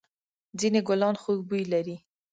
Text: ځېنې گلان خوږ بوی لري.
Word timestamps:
ځېنې 0.59 0.81
گلان 0.87 1.15
خوږ 1.21 1.39
بوی 1.47 1.63
لري. 1.73 1.97